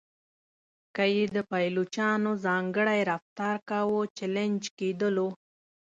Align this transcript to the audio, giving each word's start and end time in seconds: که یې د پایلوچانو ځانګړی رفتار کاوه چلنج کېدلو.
که 0.95 1.03
یې 1.15 1.23
د 1.35 1.37
پایلوچانو 1.51 2.31
ځانګړی 2.45 2.99
رفتار 3.11 3.55
کاوه 3.69 4.01
چلنج 4.17 4.61
کېدلو. 4.79 5.29